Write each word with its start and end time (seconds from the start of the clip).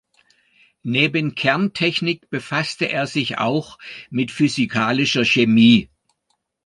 Neben 0.81 1.35
Kerntechnik 1.35 2.31
befasste 2.31 2.89
er 2.89 3.05
sich 3.05 3.37
auch 3.37 3.77
mit 4.09 4.31
Physikalischer 4.31 5.23
Chemie. 5.25 5.89